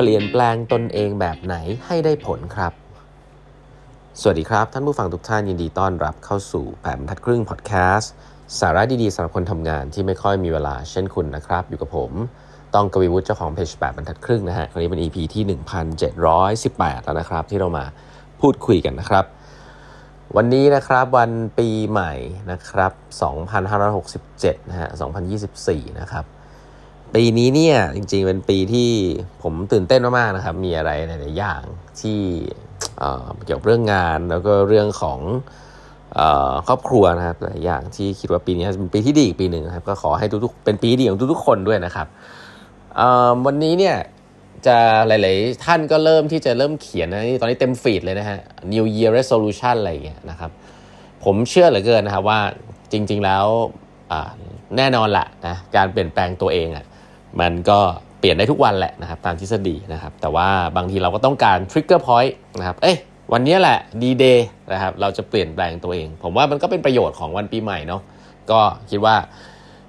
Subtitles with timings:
[0.00, 2.72] เปลี่ยนแปลงตนเองแบบไหนให้ได้ผลครับ
[4.20, 8.12] สวัสดีครับ ท่านผู้ฟังทุกท่านยินดีต้อนรับเข้าสู่แปดบรรทัดครึ่งพอดแคสต์
[8.60, 12.10] สาระดีๆสำหรับคนทำงานที่ไม่ค่อยมีเวลาเช่นคุณนะครับ อยู่กับผม
[12.74, 15.42] ต้องกวีวุฒิเจ้าของเพจแปดบรรทัดครึ่งนะฮะคราวนี้เป็น EP ที่
[16.38, 17.84] 1718 แล้วนะครับ ที่เรามา
[18.40, 19.24] พูดคุยกันนะครับ
[20.36, 22.12] วันนี้นะครับวันปีใหม่
[22.50, 22.92] นะครับ
[24.00, 24.88] 2567 นะฮะ
[25.44, 26.24] 2024 นะครับ
[27.14, 28.90] ปีนี้เนี่ยจริง ๆ เป็นปีที่
[29.42, 31.60] ผมตื่นเต้นมากๆนะครับ มีอะไรหลายๆอย่าง
[32.00, 32.18] ที่
[33.44, 35.18] เกี่ยวกับเรื่องงานแล้วก็เรื่องของ
[36.66, 42.06] ครอบครัวนะครับหลายอย่างที่คิดว่าปีนี้เป็นปีที่ดีอีกปีหนึ่งนะครับ ก็ขอให้ทุกๆเป็นปีดีของทุกๆคนด้วยนะครับ
[43.46, 43.96] วันนี้เนี่ย
[44.66, 48.38] จะหลาย ๆ ท่านก็เริ่มที่จะเริ่มเขียนนะนี่ตอนนี้เต็มฟีดเลยนะฮะ
[48.72, 50.50] New Year Resolution อะไรอย่างเงี้ยนะครับ
[51.24, 52.40] ผมเชื่อเหลือเกินนะครับว่า
[52.92, 53.44] จริง ๆ แล้ว
[54.76, 56.84] แน่นอนละนะการเปลี่ยนแปลงตัวเองอะ่ะ
[57.40, 57.78] มันก็
[58.18, 62.96] เปลี่ยนได้ทุกวันแหละนะครับตามทฤษฎีนะครับ แต่ว่าบางทีเราก็ต้องการ trigger point นะครับ เอ้ย
[63.32, 68.02] วันนี้แหละดีเดย์นะครับ เราจะเปลี่ยนแปลงตัวเอง ผมว่ามันก็เป็นประโยชน์ของวันปีใหม่เนาะ
[68.50, 69.16] ก็คิดว่า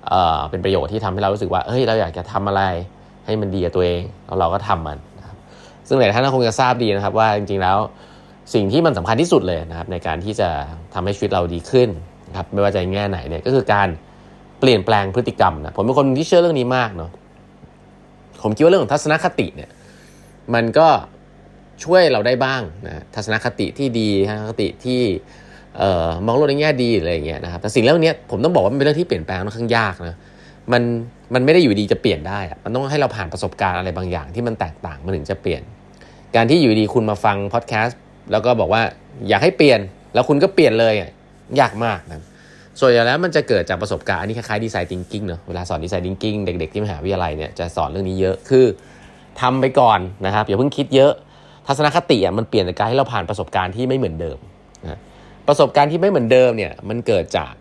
[0.07, 2.63] เออเป็นประโยชน์ที่ทำให้เรารู้สึกว่าเฮ้ยเราอยากจะทำอะไร
[3.25, 5.37] ให้มันดีกับตัวเองแล้วเราก็ทำมันนะครับ
[5.87, 7.77] ซึ่งหลายท่านคงจะทราบดีนะครับ ว่าจริงๆแล้ว
[8.53, 10.49] สิ่งที่มันสำคัญที่สุดเลยนะครับ ในการที่จะ
[10.93, 11.89] ทำให้ชีวิตเราดีขึ้น
[12.29, 13.87] นะครับไม่ว่าจะแง่ไหนเนี่ยก็คือการ
[14.59, 17.11] เปลี่ยนแปลงพฤติกรรมนะผมเป็นคนที่เชื่อเรื่องนี้มากเนาะ
[18.43, 19.69] ผมคิดว่าเรื่องของทัศนคติเนี่ย
[20.53, 20.87] มันก็
[21.83, 25.01] ช่วยเราได้บ้างนะทัศนคติที่ดีทัศนคติที่
[25.77, 30.15] เอ่อมองโลกในแง่ดีอะไรอย่างเงี้ยนะครับแต่สิ่งเรื่องนี้ผมต้องบอกว่ามันเป็นเรื่องที่เปลี่ยนแปลงค่อนข้างยากนะ
[30.71, 30.81] มัน
[31.33, 35.61] มันไม่ได้อยู่ดีจะเปลี่ยนได้อะมันต้องให้เราผ่านประสบการณ์อะไรบางอย่างที่มันแตกต่างมันถึงจะเปลี่ยน
[36.35, 37.99] การที่อยู่ดีคุณมาฟังพอดแคสต์
[38.31, 38.81] แล้วก็บอกว่า
[39.29, 39.79] อยากให้เปลี่ยน
[40.13, 40.93] แล้วคุณก็เปลี่ยนเลย
[41.59, 42.21] ยากมากนะ
[42.79, 48.65] ส่วนใหญ่แล้วมันจะเกิดจากประสบการณ์อันนี้คล้ายๆดีไซน์ทิงกิ้งเนอะเวลาสอนดีไซน์ทิงกิ้งเด็ก ๆ ที่มหาวิทยาลัยเนี่ยจะสอนเรื่องนี้เยอะคือ
[49.41, 51.11] ทำไปก่อนนะครับอย่าเพิ่งคิดเยอะ
[51.67, 54.37] ทัศนคติอะมันเปลี่ยนจากการให้เราผ่านประสบการณ์ที่ไม่เหมือนเดิม
[54.87, 54.99] นะ
[55.47, 57.53] ประสบการณ์ที่ไม่เหมือนเดิมเนี่ยมันเกิดจาก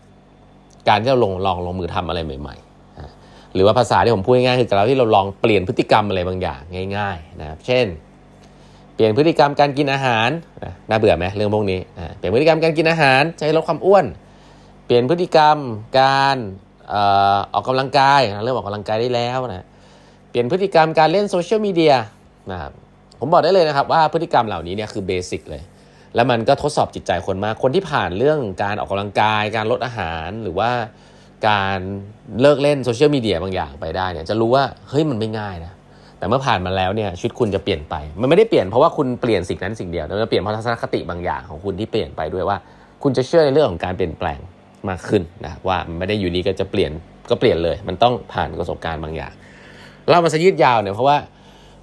[0.89, 6.61] การที่เราลงลองลงมือทำอะไรใหม่ๆ หรือว่าภาษาที่ผมพูดง่ายๆคือการที่เราลองเปลี่ยนพฤติกรรมอะไรบางอย่าง
[6.97, 7.87] ง่าย ๆ นะครับเช่น
[8.95, 10.29] เปลี่ยนพฤติกรรมการกินอาหาร
[10.89, 11.81] น่าเบื่อไหมเรื่องพวกนี้
[12.17, 14.05] เปลี่ยนพฤติกรรมการกินอาหารจะให้ลดความอ้วน
[14.89, 15.59] เปลี่ยนพฤติกรรม
[16.01, 16.37] การ
[17.53, 19.65] ออกกำลังกายเริ่มออกกำลังกายได้แล้วนะ
[20.31, 21.95] เปลี่ยนพฤติกรรมการเล่นโซเชียลมีเดีย
[22.51, 22.73] นะครับ
[23.21, 25.63] ผมบอกได้เลยนะครับว่าพฤติกรรมเหล่านี้เนี่ยคือเบสิกเลย
[26.15, 30.71] แล้วมันก็ทดสอบจิตใจคนมาก คนที่ผ่านเรื่องการออกกำลังกาย การลดอาหารหรือว่า
[31.49, 31.79] การ
[32.41, 35.73] เลิกเล่นโซเชียลมีเดียบางอย่างไปได้เนี่ยจะรู้ว่าเฮ้ยมันไม่ง่ายนะ
[36.19, 42.57] แต่เมื่อผ่านมาแล้วเนี่ยชีวิตคุณจะเปลี่ยนไป มันไม่ได้เปลี่ยนเพราะว่าคุณเปลี่ยนสิ่งนั้นสิ่งเดียวแต่มันเปลี่ยนเพราะทัศนคติบางอย่างของคุณที่เปลี่ยนไปด้วยว่า
[43.03, 44.39] คุณจะเชื่อในเรื่องของการเปลี่ยนแปลง
[44.91, 46.91] มากขึ้นนะว่าไม่ได้อยู่ดีก็จะเปลี่ยน
[47.31, 49.33] ก็เปลี่ยนเลย มันต้องผ่านประสบการณ์บางอย่าง
[50.09, 51.17] เล่ามาซะยืดยาวเนี่ยเพราะว่า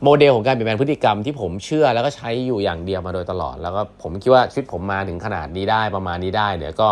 [0.03, 6.89] โมเดลของการเปลี่ยนแปลงพฤติกรรมที่ผมเชื่อแล้วก็ใช้อยู่อย่างเดียวมาโดยตลอด แล้วก็ผมคิดว่าชีวิตผมมาถึงขนาดนี้ได้ประมาณนี้ได้เนี่ยก็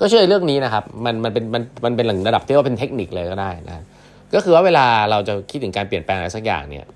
[0.00, 3.84] ก็เชื่อเรื่องนี้นะครับมันมันเป็นมันมันเป็นระดับที่ว่าเป็นเทคนิคเลยก็ได้นะ
[4.34, 6.86] ก็คือว่าเวลาเราจะคิดถึงการเปลี่ยนแปลงอะไรสักอย่างเนี่ย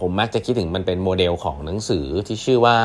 [0.00, 2.76] ผมมักจะคิดถึงมันเป็นโมเดลของหนังสือที่ชื่อว่า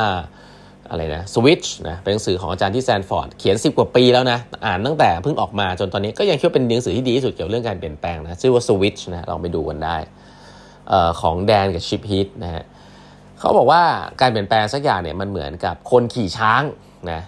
[0.90, 9.96] อะไรนะสวิตช์นะเป็นหนังสือของอาจารย์ที่แซนฟอร์ดเขียน 10 กว่าปีแล้วนะอ่านตั้งแต่เพิ่งออกมาจนตอนนี้ก็ยังคิดว่าเป็นหนังสือที่ดีที่สุดเกี่ยวกับเรื่องการเปลี่ยนแปลงนะชื่อว่าสวิตช์นะลองไปดูกันได้
[11.20, 12.64] ของแดนกับชิปฮิตนะฮะ
[13.38, 13.82] เขาบอกว่า
[14.20, 16.62] การเปลี่ยนแปลงสักอย่างเนี่ยมันเหมือนกับคนขี่ช้าง
[17.10, 17.20] นะ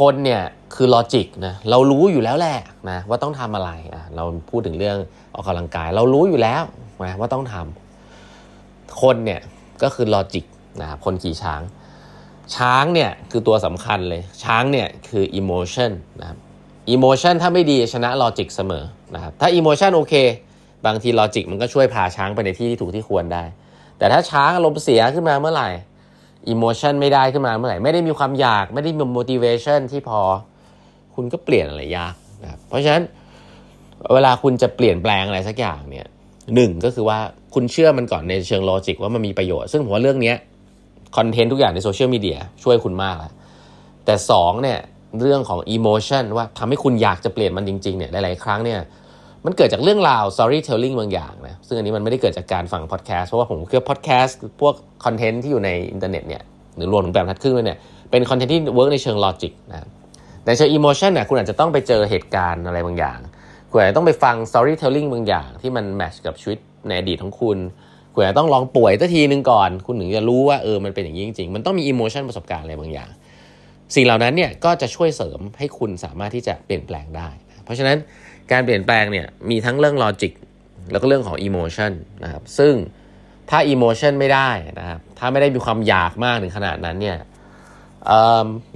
[0.00, 0.42] คนเนี่ย
[0.74, 2.58] คือ logic นะเรารู้อยู่แล้วแหละ
[2.90, 4.96] นะว่าต้องทำอะไรอะเราพูดถึงเรื่อง
[5.34, 6.62] ออกกำลังกาย เรารู้อยู่แล้ว
[7.04, 9.40] นะว่าต้องทำคนเนี่ย
[9.82, 10.44] ก็คือ logic
[10.80, 11.60] นะครับคนขี่ช้าง
[12.56, 15.90] ช้างเนี่ยคือตัวสำคัญเลย ช้างเนี่ยคือ emotion
[16.20, 16.38] นะครับ
[16.90, 18.84] emotion ถ้าไม่ดีชนะ logic เสมอ
[19.14, 20.14] นะครับถ้า emotion โอเค
[20.86, 23.44] บางที logic มันก็ช่วยพาช้างไปในที่ที่ถูกที่ควรได้
[23.98, 25.68] แต่ถ้าช้างอารมณ์เสียขึ้นมาเมื่อไหร่
[26.48, 30.20] emotion ไม่ได้ขึ้นมาเมื่อไหร่ ไม่ได้มีความอยากไม่ได้มี motivation ที่พอ
[31.14, 33.02] คุณก็เปลี่ยนอะไรยากนะครับเพราะฉะนั้น
[34.14, 36.06] เวลาคุณจะเปลี่ยนแปลงอะไรสักอย่างเนี่ย
[36.54, 37.18] หนึ่งก็คือว่า
[37.54, 40.34] คุณเชื่อมันก่อนในเชิง logic ว่ามันมีประโยชน์ ซึ่งผมว่าเรื่องนี้
[41.16, 43.32] คอนเทนต์ทุกอย่างในโซเชียลมีเดียช่วยคุณมากแล้ว
[44.04, 44.78] แต่2เนี่ย
[45.20, 48.78] เรื่องของ emotion ว่าทำให้คุณอยากจะเปลี่ยนมันจริงๆเนี่ยหลายๆครั้งเนี่ย
[49.44, 54.74] มันเกิดจากเรื่องราว storytelling บางอย่างนะซึ่งอันนี้มันไม่ได้เกิดจากการฟังพอดแคสต์เพราะว่าผมคิดว่าพอดแคสต์พวก
[55.04, 56.42] คอนเทนต์ที่อยู่ในอินเทอร์เน็ตเนี่ย
[56.76, 57.78] หรือรวมถึงแบบแปดครึ่งเลยเนี่ย
[58.10, 59.88] เป็นคอนเทนต์ที่ work ในเชิง logic นะ
[60.46, 63.18] ในเชิง emotion เนี่ยคุณอาจจะต้องไปเจอเหตุการณ์อะไรบางอย่าง
[63.70, 66.58] คุณอาจจะต้องไปฟัง storytelling บางอย่างที่มัน match กับชีวิต
[66.88, 67.58] ในอดีตของคุณ
[68.14, 73.10] คุณอาจจะต้องลองป่วยสักทีนึงก่อน คุณถึงจะรู้ว่าเออมันเป็นอย่างนี้จริงๆ มันต้องมี emotion ประสบการณ์อะไรบางอย่าง
[73.94, 77.28] สิ่งเหล่านั้นเนี่ยก็จะช่วยเสริมให้คุณสามารถที่จะเปลี่ยนแปลงได้
[77.64, 77.96] เพราะฉะนั้น
[78.52, 80.32] การเปลี่ยนแปลงเนี่ยมีทั้งเรื่อง logic
[80.90, 81.92] แล้วก็เรื่องของ emotion
[82.24, 82.74] นะครับซึ่ง
[83.50, 87.18] ถ้า emotion ไม่ได้นะครับถ้าไม่ได้มีความอยากมากถึงขนาดนั้นเนี่ย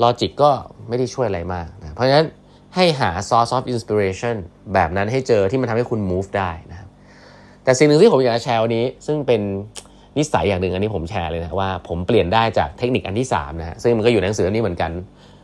[0.03, 0.51] logic ก็
[0.89, 2.27] ไม่ได้ช่วยอะไรมากนะเพราะฉะนั้น
[2.75, 4.37] ให้หา source of inspiration
[4.75, 6.79] แบบนั้นให้เจอที่มันทำให้คุณ move ได้นะ
[7.65, 9.41] แต่สิ่งหนึ่งที่ผมอยากจะแชร์วันนี้ ซึ่งเป็น
[10.19, 14.91] นิสัยอย่างหนึ่งอันนี้ผมแชร์เลยนะว่าผมเปลี่ยนได้จากเทคนิคอันที่3นะฮะซึ่งมันก็อยู่ในหนังสือนี้เหมือนกัน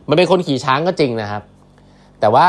[0.09, 1.41] มันเป็นคนขี่ช้างก็จริงนะครับ
[2.19, 2.45] แต่ว่า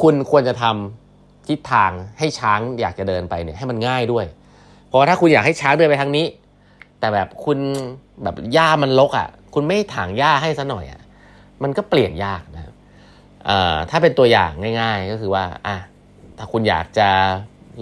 [0.00, 4.24] คุณควรจะทำทิศทางให้ช้างอยากจะเดินไปเนี่ยให้มันง่ายด้วย
[4.86, 6.26] เพราะถ้าคุณอยากให้ช้างเดินไปทางนี้
[7.00, 7.58] แต่แบบคุณ
[8.22, 11.00] แบบหญ้ามันลกอะ่ะ คุณไม่ถางหญ้าให้ซะหน่อยอะ่ะ
[11.62, 12.74] มันก็เปลี่ยนยากนะครับ
[13.90, 15.76] ถ้าเป็นตัวอย่างง่าย ๆ ก็คือว่าอะ
[16.38, 17.08] ถ้าคุณอยากจะ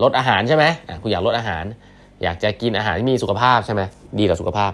[0.02, 0.64] ลดอาหารใช่ไหม
[1.02, 1.64] คุณอยากลดอาหาร
[2.22, 3.82] อยากจะกินอาหารที่มีสุขภาพใช่ไหม
[4.18, 4.72] ดีต่อสุขภาพ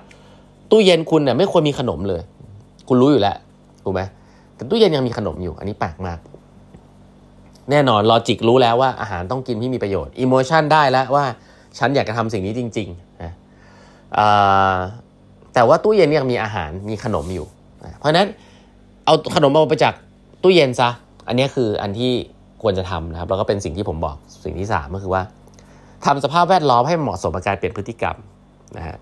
[0.70, 2.22] ตู้เย็นคุณเนี่ยไม่ควรมีขนมเลย
[2.88, 3.36] คุณรู้อยู่แล้ว
[3.84, 4.00] ถูกไหม
[4.56, 6.18] แต่ตู้เย็นยังมีขนมอยู่ อันนี้แปลกมาก
[7.70, 11.24] แน่นอน logic รู้แล้วว่าอาหารต้องกินที่มีประโยชน์ emotion ได้แล้วว่า
[11.78, 13.32] ฉันอยากจะทำสิ่งนี้จริงๆนะ
[15.54, 17.46] แต่ว่าตู้เย็นยังมีอาหารมีขนมอยู่
[17.98, 18.28] เพราะฉะนั้น
[19.04, 19.94] เอาขนมเอาไปจาก
[20.42, 20.88] ตู้เย็นซะ
[21.28, 22.12] อันนี้คืออันที่
[22.62, 25.22] ควรจะทำนะครับ แล้วก็เป็นสิ่งที่ผมบอก สิ่งที่สามก็คือว่า
[26.04, 28.16] ทำสภาพแวดล้อมให้เหมาะสมกับการเปลี่ยนพฤติกรรม
[28.76, 28.96] นะฮะ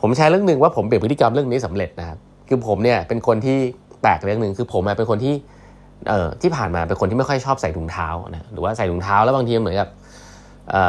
[0.00, 2.18] ผมแชร์เรื่องหนึ่งว่าผมเปลี่ยนพฤติกรรมเรื่องนี้สำเร็จนะครับ
[2.48, 3.58] คือผมเนี่ยเป็นคนที่
[4.02, 5.34] แปลกเรื่องหนึ่งคือผมเป็นคนที่
[6.08, 9.88] เอ่อที่ผ่านมาเป็นคนที่ไม่ค่อยชอบใส่ถุงเท้านะหรือว่าใส่ถุงเท้าแล้วบางทีเหมือนกับ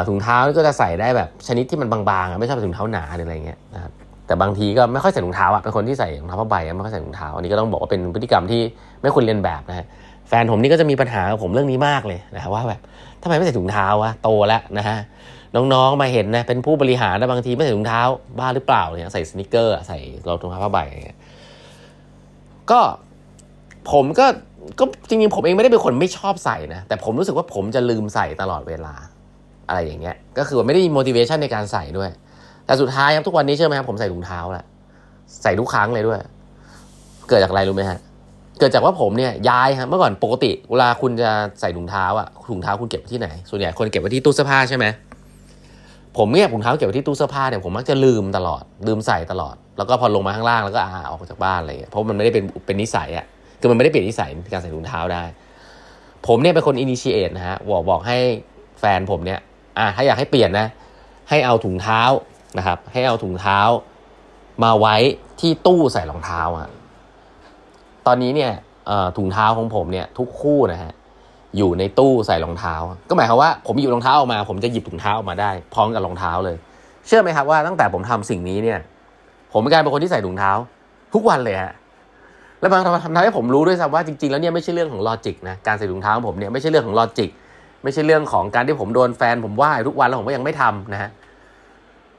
[0.08, 3.92] ถุงเท้าก็จะใส่ได้แบบชนิดที่มันบางๆไม่ชอบใส่ถุงเท้าหนาหรืออะไรเงี้ยนะครับ
[4.26, 8.60] แต่บางทีก็ไม่ค่อยใส่ถุงเท้าอะเป็นคนที่ใส่ถุงเท้าผ้าใบไม่ค่อยใส่ถุงเท้าอันนี้ก็ต้องบอกว่าเป็นพฤติกรรมที่
[9.02, 9.86] ไม่ควรเรียนแบบนะฮะ
[10.32, 12.80] ฟนผมนี่ก็จะมีปัญหากับผมเรื่องนี้มากเลยนะว่าแบบ
[13.22, 14.98] ทำไมไม่ใส่ถุงเท้าวะโตแล้วนะฮะ
[15.56, 18.02] น้องๆมาเห็นนะเป็นผู้บริหารนะบางทีไม่ใส่ถุงเท้า
[18.38, 19.98] บ้าหรือเปล่าเนี่ยใส่สนิเกอร์ใส่
[20.28, 20.78] รองเท้าผ้าใบ
[22.70, 22.80] ก็
[23.92, 24.26] ผมก็
[24.78, 28.94] ก็จริงๆผมเองไม่ได้เป็นคนไม่ชอบใส่นะแต่ผมรู้สึกว่าผมจะลืมใส่ตลอดเวลา
[29.68, 32.10] อะไรอย่างเงี้ย ก็คือว่าไม่ได้มี motivation ในการใส่ด้วย
[32.66, 34.66] แต่สุดท้ายครับทุกวันนี้เชื่อไหมครับผมใส่ถุงเท้าแหละ
[35.42, 36.20] ใส่ทุกครั้งเลยด้วย
[37.28, 37.98] เกิดจากอะไรรู้ไหมฮะ
[38.58, 44.86] เกิดจากว่าผมเนี่ยย้ายครับเมื่อก่อนปกติเวลาคุณจะใส่ถุงเท้าอะถุงเท้าคุณเก็บไว้ที่ไหน ส่วนใหญ่คนเก็บไว้ที่ตู้เสื้อผ้าใช่ไหม
[46.18, 53.26] ผมเนี่ยถุงเท้าเก็บไว้ที่ตู้เสื้อผ้าเนี่ยผมมักจะลืมตลอด ลืมใส่ตลอด แล้วก็พอลงมาข้างล่างแล้วก็อาออกจากบ้านอะไรเงี้ยเพราะมันไม่ได้เป็นเป็นนิสัยอะ
[53.60, 55.22] คือมันไม่ได้เปลี่ยนนิสัยในการใส่ถุงเท้าได้
[56.26, 58.16] ผมเนี่ยเป็นคนอินิชิเอตนะฮะบอกบอกให้
[58.80, 59.40] แฟนผมเนี่ย
[59.78, 60.66] อ่าถ้าอยากให้เปลี่ยนนะ
[61.30, 62.02] ให้เอาถุงเท้า
[62.58, 63.58] นะครับ ให้เอาถุงเท้า
[64.64, 64.96] มาไว้
[65.40, 66.68] ที่ตู้ใส่รองเท้าอะ
[68.06, 68.52] ตอนนี้เนี่ย
[69.16, 70.92] ถุงเท้าของผมเนี่ยทุกคู่นะฮะ
[71.56, 72.74] อยู่ในตู้ใส่รองเท้า
[73.08, 76.56] ก็หมายความว่าผมหยิบรองเท้าออกมา ผมจะหยิบถุงเท้าออกมาได้ พร้อมกับรองเท้าเลย
[77.06, 78.78] เชื่อไหมครับว่าตั้งแต่ผมทำสิ่งนี้เนี่ย
[79.52, 80.52] ผมกลายเป็นคนที่ใส่ถุงเท้า
[81.14, 81.72] ทุกวันเลยฮะ
[82.60, 82.78] แล้วมัน
[83.16, 87.30] ทำให้ผมรู้ด้วยซ้ำว่าจริงๆแล้วเนี่ยไม่ใช่เรื่องของลอจิกนะการใส่ถุงเท้าของผมเนี่ยไม่ใช่เรื่องของลอจิก
[87.84, 91.10] ไม่ใช่เรื่องของการที่ผมโดนแฟนผมว่าทุกวันแล้วผมก็ยังไม่ทำนะฮะ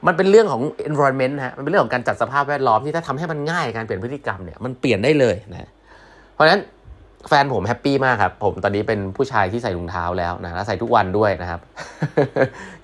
[0.06, 5.70] มันเป็นเรื่องของ environment ฮะ มันเป็นเรื่องของการจัดสภาพแวดล้อมที่ถ้าทำให้มันง่ายการเปลี่ยนพฤติกรรมเนี่ยมันเปลี่ยนได้เลยนะ
[6.34, 6.60] เพราะฉะนั้น
[7.28, 11.60] แฟนผมแฮปปี้มากครับ ผมตอนนี้เป็นผู้ชายที่ใส่ถุงเท้าแล้วนะ และใส่ทุกวันด้วยนะครับ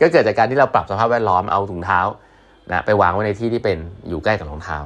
[0.00, 2.00] ก็เกิดจากการที่เราปรับสภาพแวดล้อมเอาถุงเท้า
[2.70, 3.78] นะไปวางไว้ในที่ที่เป็น
[4.08, 4.78] อยู่ใกล้กับรองเท้า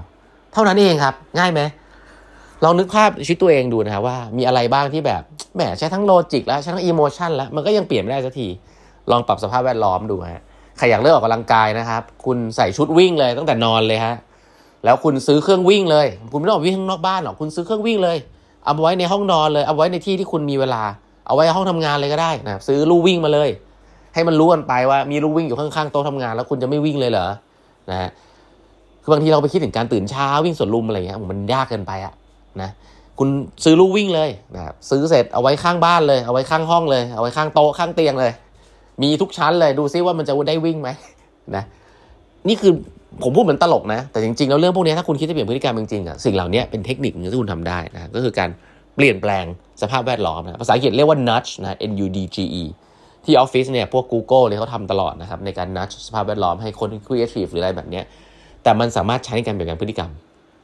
[0.52, 1.60] เท่านั้นเองครับ ง่ายไหม
[2.64, 5.22] ลองนึกภาพชีวิตตัวเองดูนะครับว่ามีอะไรบ้างที่แบบ
[5.54, 8.48] แหมใช้ทั้ง logic แล้วใช้ทั้ง emotion แล้วมันก็ยังเปลี่ยนไม่ได้สักที
[9.10, 10.42] ลองปรับสภาพแวดล้อมดูฮะ
[10.76, 14.14] ใครอยากเลิกออกกำลังกายนะครับ คุณใส่ชุดวิ่งเลยตั้งแต่นอนเลยฮะ
[14.84, 18.16] แล้วคุณซื้อเครื่องวิ่งเลย คุณไม่ต้องออกวิ่งข้างนอกบ้านหรอกคุณซื้อเครื่องวิ่งเลย
[18.64, 20.82] เอาไว้ในห้องนอนเลย เอาไว้ในที่ที่คุณมีเวลา
[21.26, 23.48] เอาไว้ห้องทำงานเลยก็ได้นะซื้อลู่วิ่งมาเลย
[24.14, 27.26] ให้มันรู้กันไปว่ามีลู่วิ่งอยู่ข้างๆโต๊ะทำงาน แล้วคุณจะไม่วิ่งเลยเหรอ
[27.90, 28.10] นะฮะ
[29.02, 32.12] คือบางทีเราไปคิดถึงการตื่นเช้าวิ่งสวนลุมอะไรเงี้ยมันยากเกินไปอะ
[32.62, 32.70] นะ
[33.18, 33.28] คุณ
[33.64, 38.32] ซื้อลู่วิ่งเลยนะครับซื้อเสร็จเอาไว้ข้างบ้านเลย เอาไว้ข้างห้องเลย เอาไว้ข้างโต๊ะข้างเตียงเลย
[39.02, 40.88] มีทุกชั้นเลยดูซิว่ามันจะได้วิ่งไหม
[41.56, 41.64] นะ
[42.48, 42.72] นี่คือ
[43.22, 48.50] ผมพูดเหมือนตลกนะ แต่จริงๆแล้วเรื่องพวกนี้ถ้าคุณคิดจะเปลี่ยนพฤติกรรมจริงๆอะสิ่งเหล่านี้เป็นเทคนิคนึงที่คุณทำได้นะก็คือการ
[48.96, 49.44] เปลี่ยนแปลง
[49.82, 52.64] สภาพแวดล้อมนะภาษาอังกฤษเรียกว่า nudge นะ n u d g e
[53.24, 58.00] ที่ออฟฟิศเนี่ยพวก Google เนี่ยเขาทำตลอดนะครับในการ nudge สภาพแวดล้อมให้คน creative หรืออะไรแบบนี้
[58.62, 60.10] แต่มันสามารถใช้ในการเปลี่ยนแปลงพฤติกรรม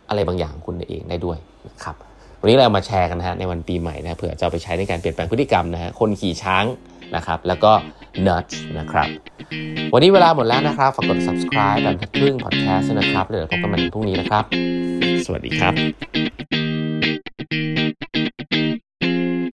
[0.09, 1.97] อะไรบางอย่างคุณเองได้ด้วยนะครับ
[2.41, 6.65] วันนี้เรามาแชร์กันนะฮะในวันปีใหม่นะเผื่อจะไปใช้ในการเปลี่ยนแปลงพฤติกรรมนะฮะคนขี่ช้าง
[7.17, 7.73] นะครับ แล้วก็
[8.27, 9.09] nudge นะครับ
[9.93, 14.45] วันนี้เวลาหมดแล้วนะครับ ฝากกด subscribe แบบครึ่ง podcast นะครับ เดี๋ยวพบกันใหม่พรุ่งนี้นะครับ
[15.25, 16.30] สวัสดีครับ